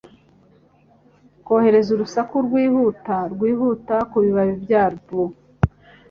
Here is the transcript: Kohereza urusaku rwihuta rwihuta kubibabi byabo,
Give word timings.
Kohereza 1.45 1.89
urusaku 1.95 2.35
rwihuta 2.45 3.15
rwihuta 3.33 3.95
kubibabi 4.11 4.53
byabo, 4.63 5.21